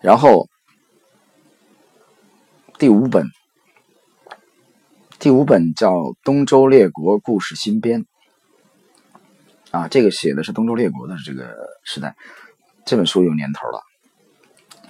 [0.00, 0.48] 然后
[2.80, 3.28] 第五本，
[5.20, 5.92] 第五本叫
[6.24, 8.00] 《东周列国故事新编》。
[9.70, 11.54] 啊，这个写的是东周列国的这个
[11.84, 12.16] 时代，
[12.86, 13.82] 这本书有年头了。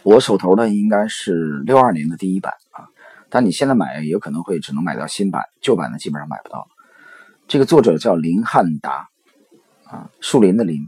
[0.05, 2.87] 我手头的应该是六二年的第一版啊，
[3.29, 6.69] 但你现在买有可能会只能买到新版，旧版的基本上买不到。
[7.49, 9.09] 这个作者叫林汉达，
[9.83, 10.87] 啊，树林的林，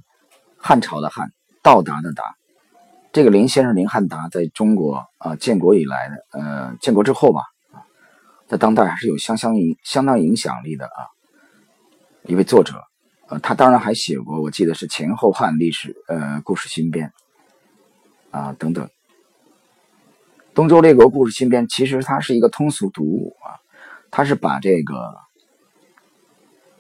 [0.57, 1.29] 汉朝的汉，
[1.65, 2.23] 到达的达。
[3.13, 7.41] 这个林先生林汉达在中国啊，建国以来的，呃，建国之后吧，
[8.53, 11.09] 在当代还是有相相影相当影响力的啊，
[12.25, 12.75] 一位作者。
[13.29, 17.11] 呃他当然还写过，我记得是前后汉历史，呃，故事新编，
[18.31, 18.91] 啊，等等。
[20.53, 23.57] 东周列国故事新编，其实它是一个通俗读物啊，
[24.11, 25.17] 它是把这个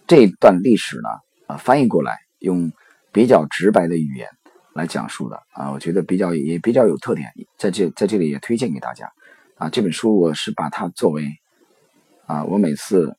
[0.06, 1.08] 这一段历史呢，
[1.46, 2.70] 啊，翻译过来，用
[3.12, 4.28] 比较直白的语言
[4.74, 9.10] 来讲述的啊，我觉得比较也比较有特点，在这在这里也推荐给大家
[9.56, 9.70] 啊。
[9.70, 11.26] 这本书我是把它作为
[12.26, 13.16] 啊，我每次。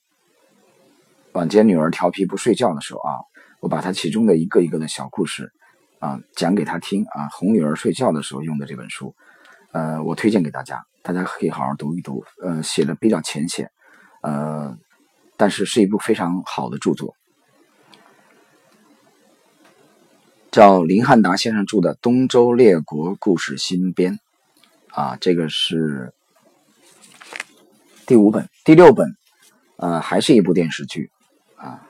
[1.34, 3.18] 晚间女儿调皮不睡觉的时候啊，
[3.60, 5.52] 我把她其中的一个一个的小故事
[5.98, 9.16] 啊讲给她听啊，哄女儿睡觉的时候用的这本书，
[9.72, 12.24] 呃，我推荐给大家，大家可以好好读一读。
[12.44, 13.72] 呃，写的比较浅显，
[14.22, 14.78] 呃，
[15.36, 17.16] 但是是一部非常好的著作，
[20.52, 24.20] 叫林汉达先生著的《东周列国故事新编》
[24.96, 26.14] 啊，这个是
[28.06, 29.16] 第五本，第六本，
[29.78, 31.10] 呃，还是一部电视剧。
[31.56, 31.88] 啊，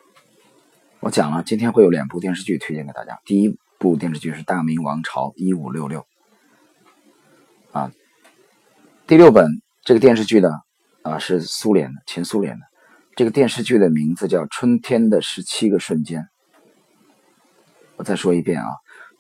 [0.99, 3.19] 我讲了，今天会有两部电视剧推荐给大家。
[3.25, 6.05] 第一部电视剧是《大明王朝一五六六》
[7.79, 7.91] 啊，
[9.07, 9.49] 第六本
[9.83, 10.49] 这个电视剧呢
[11.01, 12.65] 啊是苏联的，前苏联的。
[13.15, 16.21] 这个电视剧的名字叫《春天的十七个瞬间》
[17.95, 18.67] 我再说一遍啊，《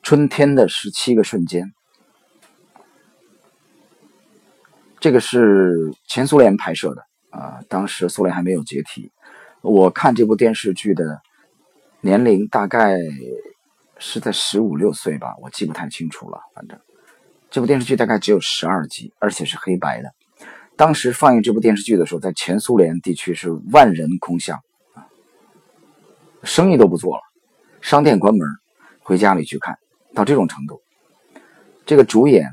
[0.03, 1.65] 春天的十七个瞬间》，
[5.03, 9.11] 这个是前苏联拍摄的啊，当时苏联还没有解体。
[9.61, 11.21] 我看这部电视剧的
[11.99, 12.95] 年龄大概
[13.97, 16.39] 是在十五六岁吧，我记不太清楚了。
[16.55, 16.79] 反正
[17.51, 20.09] 这部电视剧大概只有十二集，而且是黑白的。
[20.77, 24.57] 当时放映这部电视剧的时候，在前苏联地区是万人空巷，
[26.43, 27.21] 生意都不做了，
[27.81, 28.47] 商店关门，
[29.01, 29.77] 回家里去看
[30.15, 30.81] 到这种程度。
[31.85, 32.49] 这个主演，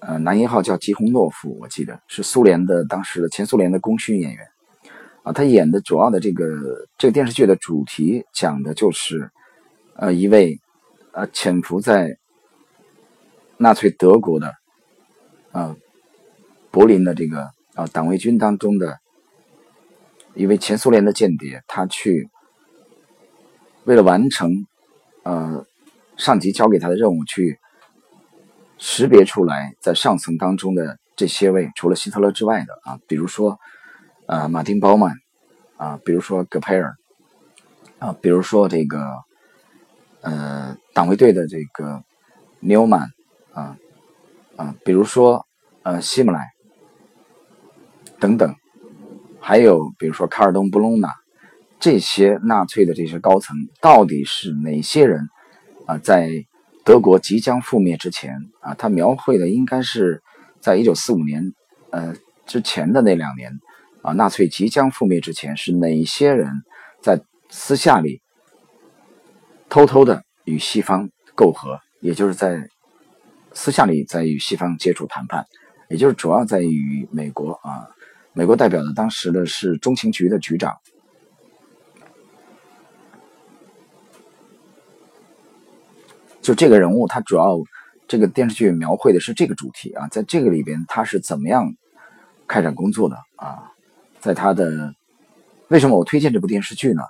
[0.00, 4.46] 呃，男一号叫吉洪诺夫，我记得是苏联的当时的前苏联的功勋演员
[5.22, 5.32] 啊。
[5.32, 6.44] 他演的主要的这个
[6.96, 9.30] 这个电视剧的主题讲的就是，
[9.96, 10.60] 呃，一位
[11.12, 12.18] 呃潜伏在
[13.56, 14.54] 纳粹德国的
[15.52, 15.76] 啊
[16.70, 17.50] 柏林的这个。
[17.74, 18.98] 啊，党卫军当中的
[20.34, 22.28] 一位前苏联的间谍，他去
[23.84, 24.66] 为了完成
[25.22, 25.64] 呃
[26.16, 27.60] 上级交给他的任务，去
[28.78, 33.58] 识别出来在上层当中的这些位，除了希特勒之外的啊，比如说
[34.26, 35.14] 呃马丁·鲍曼
[35.76, 36.96] 啊，比如说戈培尔
[37.98, 39.00] 啊，比如说这个
[40.22, 42.02] 呃党卫队的这个
[42.60, 43.10] 纽曼
[43.52, 43.76] 啊
[44.56, 45.46] 啊，比如说
[45.82, 46.48] 呃希姆莱。
[48.20, 48.56] 等等，
[49.40, 51.14] 还有比如说卡尔东布隆纳，
[51.78, 55.28] 这些纳粹的这些高层到底是哪些人
[55.86, 55.98] 啊？
[55.98, 56.28] 在
[56.88, 60.22] 德国即将覆灭之前啊，他描绘的应该是
[60.58, 61.52] 在一九四五年
[61.90, 62.14] 呃
[62.46, 63.52] 之前的那两年
[64.00, 66.50] 啊，纳粹即将覆灭之前是哪些人
[67.02, 67.20] 在
[67.50, 68.22] 私下里
[69.68, 72.66] 偷偷的与西方媾和，也就是在
[73.52, 75.44] 私下里在与西方接触谈判，
[75.90, 77.86] 也就是主要在与美国啊。
[78.32, 80.74] 美国代表的当时的是中情局的局长，
[86.48, 87.58] 就这个人物，他主要
[88.06, 91.74] 这个电视剧描绘的是这个主题啊，在这个里边他是怎么样
[92.46, 93.70] 开展工作的啊？
[94.18, 94.94] 在他的
[95.68, 97.02] 为什么我推荐这部电视剧呢？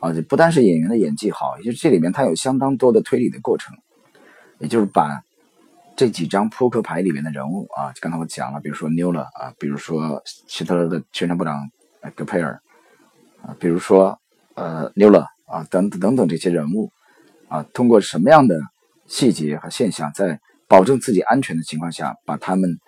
[0.00, 3.76] 啊，不单是演员的演技好，也就是这里面他有相当多的推理的过程，
[4.58, 5.22] 也就是把。
[5.94, 11.68] 这几张扑克牌里面的人物啊，刚才我讲了，比如说纽勒啊，比如说希特勒的宣传部长
[12.14, 12.62] 戈培尔
[13.42, 14.16] 啊，比如说
[14.54, 16.92] 呃纽勒啊等等等等这些人物
[17.48, 18.60] 啊，通过什么样的
[19.08, 22.78] 细节和现象，在保证自己安全的情况下，把他们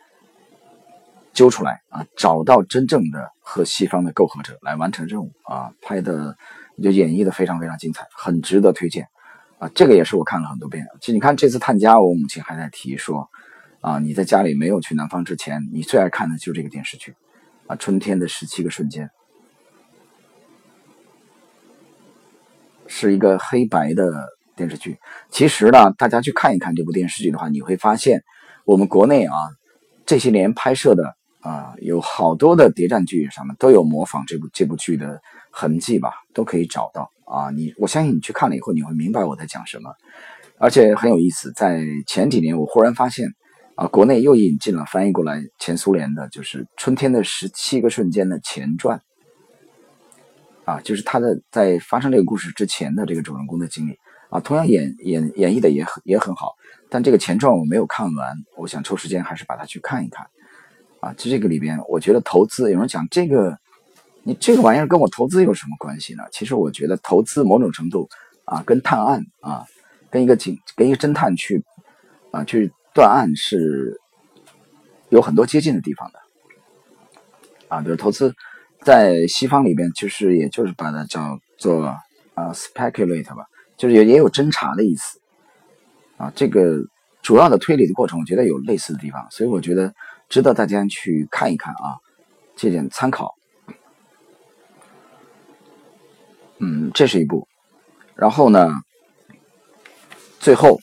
[1.32, 6.36] 揪出来啊，找到真正的和西方的媾和者来完成任务啊，拍的
[6.82, 9.08] 就演绎的非常非常精彩，很值得推荐。
[9.58, 10.86] 啊，这个也是我看了很多遍。
[11.00, 13.28] 其实你看这次探家，我母亲还在提说，
[13.80, 17.14] 啊，你在家里没有去南方之前，你最爱看的就是这个电视剧，
[17.66, 19.10] 啊，春天的十七个瞬间，
[22.86, 24.28] 是一个黑白的
[24.60, 24.98] 电视剧。
[25.30, 28.22] 其实呢，大家去看一看这部电视剧的话，你会发现，
[28.66, 29.34] 我们国内啊
[30.04, 37.10] 这些年拍摄的啊有好多的谍战剧上面都有模仿这部这部剧的痕迹吧，都可以找到。
[37.24, 39.94] 啊，你我相信你去看了以后，你会明白我在讲什么，
[40.58, 41.52] 而且很有意思。
[41.52, 43.32] 在前几年，我忽然发现，
[43.76, 49.00] 啊，国内又引进了翻译过来前苏联的，就是《春天的十七个瞬间》的前传，
[50.64, 53.96] 啊，就是他的在发生这个故事之前的这个主人公的经历，
[54.30, 56.54] 啊，同样演演演绎的也很也很好。
[56.88, 60.26] 但这个前传我没有看完，我想抽时间还是把它去看一看，
[61.00, 63.58] 啊，就这个里边，我觉得投资有人讲这个。
[64.22, 66.22] 你这个玩意儿跟我投资有什么关系呢？
[66.30, 68.06] 其实我觉得投资某种程度
[68.44, 69.64] 啊，跟探案啊，
[70.10, 71.64] 跟一个警跟一个侦探去
[72.30, 73.98] 啊去断案是
[75.08, 76.18] 有很多接近的地方的
[77.68, 77.80] 啊。
[77.80, 78.34] 比如投资
[78.82, 81.86] 在西方里边，就是也就是把它叫做
[82.34, 83.46] 啊 speculate 吧，
[83.80, 85.18] 就是也也有侦查的意思
[86.18, 86.30] 啊。
[86.36, 86.76] 这个
[87.22, 89.94] 主要的推理的过程，我觉得有类似的地方，所以我觉得
[90.28, 91.96] 值得大家去看一看啊，
[92.56, 93.34] 借鉴参考。
[96.58, 97.48] 嗯，这是一部，
[98.14, 98.68] 然后呢，
[100.40, 100.78] 最后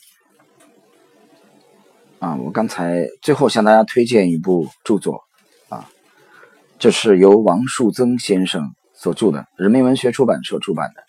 [2.17, 5.21] 啊，我刚才最后向大家推荐一部著作
[5.69, 5.88] 啊，
[6.80, 11.07] 这是由王树增先生所著的，人民文学出版社出版的。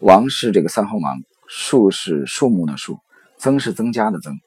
[0.00, 2.98] 王是这个三横王，树是树木的树，
[3.38, 4.38] 增是增加的增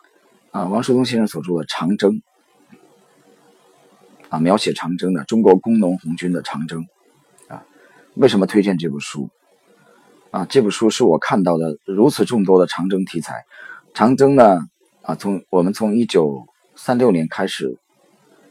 [0.52, 0.66] 啊。
[0.66, 2.12] 王树东先生所著的《长征》
[4.30, 6.88] 啊，描写长征的中国工农红军的长征
[7.48, 7.64] 啊。
[8.14, 9.30] 为什么推荐这部书？
[10.30, 13.46] 啊，这部书是我看到的如此众多的长征题材。
[13.96, 14.60] 长征呢，
[15.02, 16.46] 啊，从我们从一九
[16.76, 17.80] 三六年开始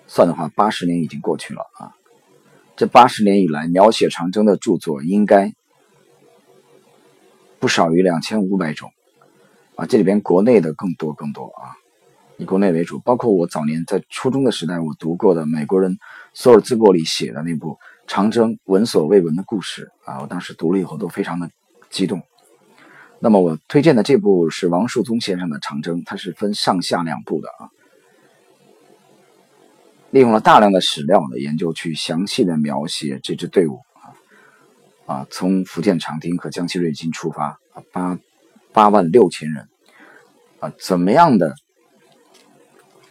[0.09, 1.95] 算的话，八十年已经过去了啊。
[2.75, 5.55] 这八十年以来，描写长征的著作应该
[7.59, 8.91] 不少于两千五百种。
[9.77, 11.71] 啊，这里边国内的更多更多啊，
[12.37, 15.99] 以国内为主，包括我早年在初中的时代我读过的美国人
[16.35, 17.75] 索尔兹伯里写的那部
[18.09, 21.49] 《长征：闻所未闻的故事》啊，我当时读了以后都非常的
[21.91, 22.23] 激动。
[23.21, 27.71] 那么我推荐的这部是王树宗先生的《长征》，它是分上下两部的啊，
[30.11, 33.79] 利用了大量的史料的研究去详细的描写这支队伍
[35.09, 38.19] 啊，从福建长汀和江西瑞金出发啊，八
[38.73, 39.69] 八万六千人
[40.61, 41.57] 啊，怎么样的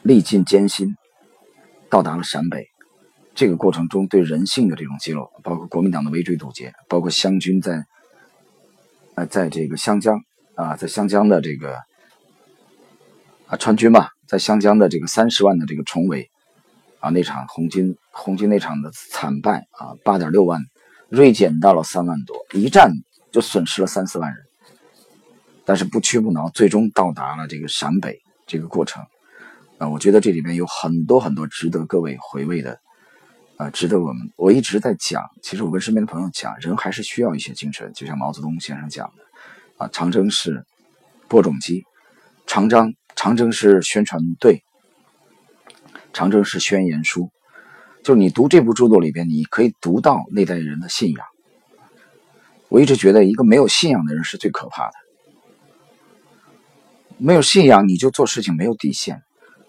[0.03, 0.95] 历尽艰辛
[1.89, 2.67] 到达了陕北？
[3.35, 7.85] 这个过程中对人性的这种揭露，包括国民党的围追堵截，包括湘军在。
[9.19, 10.21] 呃，在这个湘江
[10.53, 11.79] 啊，在湘江的这个
[13.47, 16.29] 啊川军吧，在湘江的这个三十万的这个重围
[16.99, 20.61] 啊，那场红军红军那场的惨败啊，八点六万
[21.09, 22.91] 锐减到了三万多，一战
[23.31, 24.45] 就损失了三四万人，
[25.65, 29.03] 但是不屈不挠，最终到达了这个陕北这个过程
[29.77, 32.79] 啊，我觉得这里面有很多很多值得各位回味的。
[33.57, 34.31] 啊，值得我们。
[34.35, 39.23] 我一直在讲，其实我跟身边的朋友讲，人还是需要一些精神，就像毛泽东先生讲的，
[39.77, 40.63] 啊，长征是
[41.27, 41.83] 播种机，
[42.45, 44.63] 长征长征是宣传队，
[46.13, 47.31] 长征是宣言书。
[48.07, 51.25] 就是你读这部著作里边，你可以读到那代人的信仰。
[52.69, 54.93] 我一直觉得，一个没有信仰的人是最可怕的。
[57.17, 59.21] 没有信仰，你就做事情没有底线，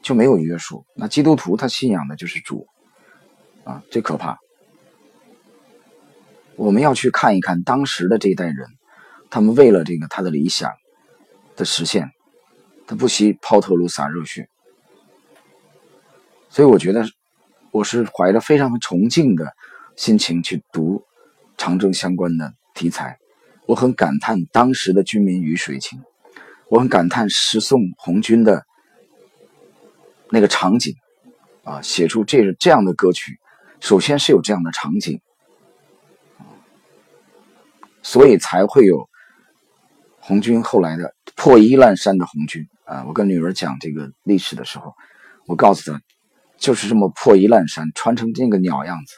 [0.02, 0.86] 就没有约束。
[0.94, 2.68] 那基督徒他信仰的就是主。
[3.64, 4.38] 啊，最可怕！
[6.54, 8.68] 我们要去看一看当时的这一代人，
[9.30, 10.70] 他们为了这个他的理想
[11.56, 12.08] 的实现，
[12.86, 14.48] 他不惜抛头颅洒热血。
[16.50, 17.04] 所以我觉得，
[17.70, 19.52] 我是怀着非常崇敬的
[19.96, 21.04] 心情去读
[21.56, 23.18] 长征相关的题材。
[23.66, 26.00] 我很感叹当时的军民鱼水情，
[26.70, 28.64] 我很感叹十送红军的
[30.30, 30.94] 那个场景
[31.64, 33.38] 啊，写出这这样的歌曲。
[33.80, 35.20] 首先是有这样的场景，
[38.02, 39.08] 所以才会有
[40.18, 43.04] 红军后来的破衣烂衫的红军啊！
[43.06, 44.94] 我跟女儿讲这个历史的时候，
[45.46, 46.00] 我告诉她，
[46.58, 49.14] 就是这么破衣烂衫，穿成这个鸟样子。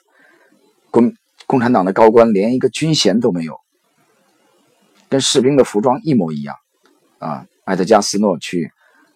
[0.91, 1.15] 共
[1.47, 3.59] 共产党的高官连一个军衔都没有，
[5.09, 6.57] 跟士兵的服装一模一样
[7.19, 7.47] 啊！
[7.65, 8.73] 埃德加斯诺去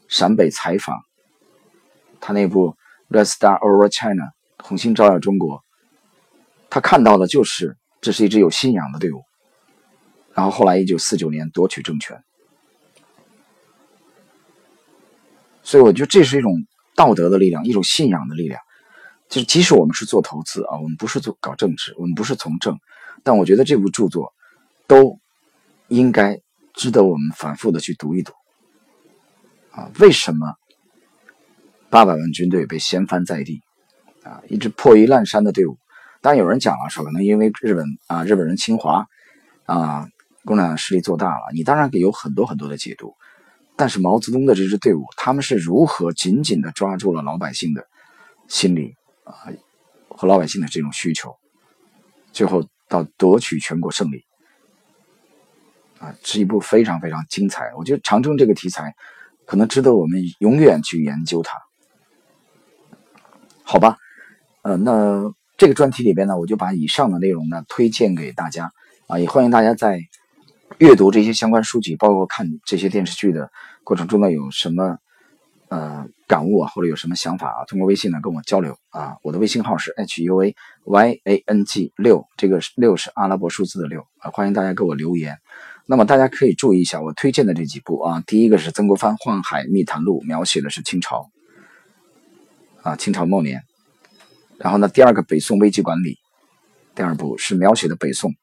[0.09, 0.97] 陕北采访，
[2.21, 2.77] 他那部
[3.17, 4.23] 《Red Star Over China》。
[4.67, 5.63] 红星照耀中国，
[6.71, 9.23] 他看到的就是这是一支有信仰的队伍。
[10.33, 12.25] 然后后来，一九四九年夺取政权，
[15.63, 16.53] 所以我觉得这是一种
[16.95, 18.61] 道德的力量，一种信仰的力量。
[19.29, 22.79] 就是即使我们是做投资啊，我们不是做搞政治，我们不是从政，
[23.23, 24.33] 但我觉得这部著作
[24.87, 25.19] 都
[25.89, 26.41] 应该
[26.75, 28.33] 值得我们反复的去读一读。
[29.73, 30.55] 啊，为什么
[31.91, 33.63] 八百万军队被掀翻在地？
[34.23, 35.79] 啊，一支破衣烂衫的队伍。
[36.21, 39.07] 当然有人讲了，说可能因为日本啊，日本人侵华
[39.65, 40.09] 啊，
[40.45, 41.51] 共产党势力做大了。
[41.53, 43.15] 你当然有很多很多的解读。
[43.77, 47.87] 但是毛泽东的这支队伍，他们是如何紧紧的抓住了老百姓的
[48.49, 48.95] 心理
[49.25, 49.35] 啊
[50.09, 51.35] 和老百姓的这种需求，
[52.33, 54.25] 最后到夺取全国胜利
[55.99, 57.73] 啊，是一部非常非常精彩。
[57.77, 58.95] 我觉得长征这个题材
[59.45, 61.59] 可能值得我们永远去研究它。
[63.63, 63.97] 好吧。
[64.63, 68.73] 呃，那这个专题里边呢，我就把以上的内容呢推荐给大家
[69.09, 70.01] 啊，也欢迎大家在
[70.79, 73.51] 阅读这些相关书籍，包括看这些电视剧的
[73.85, 74.99] 过程中呢，有什么
[75.69, 79.17] 呃感悟啊，或者有什么想法啊，通过微信呢跟我交流啊。
[79.23, 80.55] 我的微信号是 h u a
[80.85, 85.39] y a n g 六，这个六是阿拉伯数字的六啊，欢迎大家给我留言。
[85.87, 91.31] 那么大家可以注意一下我推荐的这几部啊，第一个是曾国藩《宦海密谈录》，描写的是清朝
[92.83, 93.63] 啊，清朝末年。
[94.59, 96.19] 然后呢，第二个北宋危机管理，
[96.95, 98.35] 第二部是描写的北宋。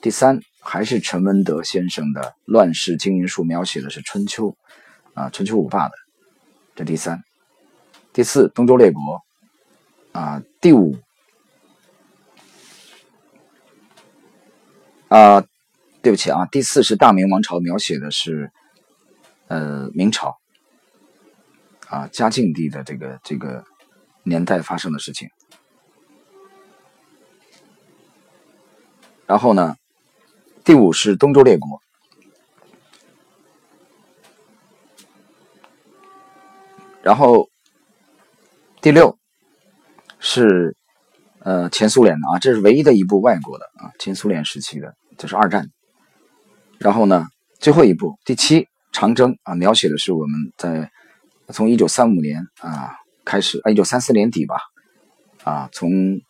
[0.00, 4.54] 第三还是陈文德先生的《乱世经营术》，描写的是春秋，
[5.14, 5.94] 啊，春秋五霸的。
[6.74, 7.22] 这第三，
[8.12, 9.22] 第四东周列国，
[10.12, 10.94] 啊，第五，
[15.08, 15.40] 啊，
[16.02, 18.52] 对不起啊，第四是大明王朝，描写的是，
[19.46, 20.36] 呃，明朝，
[21.88, 23.64] 啊，嘉靖帝的这个这个。
[24.24, 25.30] 年代发生的事情，
[29.24, 29.74] 然后呢，
[30.68, 31.80] 第五是东周列国，
[37.00, 37.48] 然后
[38.82, 39.18] 第六
[40.18, 40.76] 是
[41.38, 45.70] 呃前苏联的啊，这是唯一的一部外国的啊，前苏联时期的，这是二战。
[46.76, 50.90] 然后呢，最后一部第七长征啊，描写的是我们在
[51.48, 52.94] 从一九三五年啊
[53.24, 54.60] 开始，啊一九三四年底吧，
[55.44, 56.20] 啊从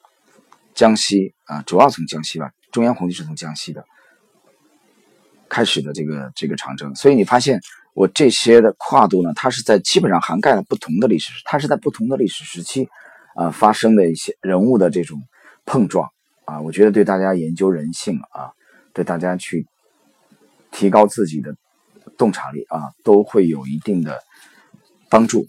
[0.77, 3.85] 江西啊，主要从江西吧，中央红军是从江西的
[5.49, 7.61] 开始的这个这个长征，所以你发现
[7.95, 12.89] 我这些的跨度呢，它是在基本上涵盖了不同的历史，它是在不同的历史时期
[13.35, 15.21] 啊发生的一些人物的这种
[15.65, 16.09] 碰撞
[16.45, 18.53] 啊，我觉得对大家研究人性啊，
[18.93, 19.67] 对大家去
[20.71, 21.55] 提高自己的
[22.17, 24.19] 洞察力啊，都会有一定的
[25.11, 25.47] 帮助，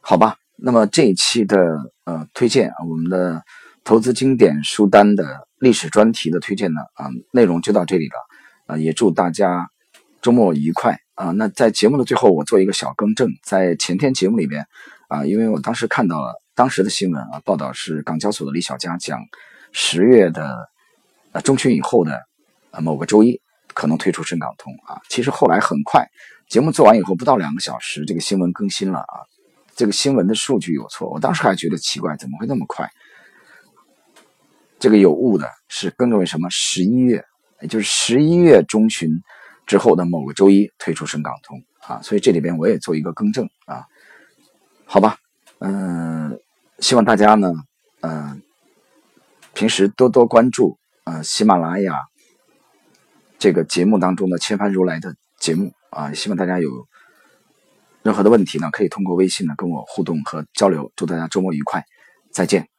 [0.00, 0.36] 好吧？
[0.56, 1.58] 那么这一期的
[2.04, 3.42] 呃推荐啊，我们的。
[3.88, 8.14] 投资经典书单的历史专题的推荐呢，啊，内容就到这里了，
[8.66, 9.68] 啊，也祝大家
[10.20, 11.30] 周末愉快啊。
[11.30, 14.66] 那在节目的最后，我做一个小更正，在前天节目里边，
[15.08, 19.20] 啊，因为我当时看到了当时的新闻啊，报道是港交所的李小加讲
[19.72, 20.68] 十月的
[21.32, 22.22] 呃中旬以后的
[22.70, 23.40] 呃某个周一
[23.74, 26.06] 可能推出深港通啊，其实后来很快
[26.48, 29.26] 节目做完以后不到两个小时，这个新闻更新了啊，
[29.74, 32.90] 这个新闻的数据有错，我当时还觉得奇怪，怎么会那么快？
[34.78, 36.48] 这个有误的是更正为什么？
[36.50, 37.24] 十一月，
[37.60, 39.22] 也就是十一月中旬
[39.66, 43.86] 之后的某个周一推出深港通啊，所以这里边我也做一个更正啊，
[44.84, 45.18] 好吧，
[45.58, 46.38] 嗯，
[46.78, 47.52] 希望大家呢，
[48.00, 48.42] 嗯，
[49.54, 51.94] 平时多多关注呃喜马拉雅
[53.38, 56.86] 这个节目当中的千帆如来的节目啊，希望大家有
[58.02, 60.92] 任何的问题呢，可以通过微信呢跟我互动和交流。
[60.94, 61.84] 祝大家周末愉快，
[62.30, 62.75] 再见。